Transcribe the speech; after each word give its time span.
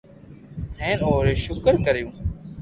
ھين 0.81 0.97
اوري 1.07 1.33
ݾڪر 1.43 1.75
ڪريو 1.85 2.07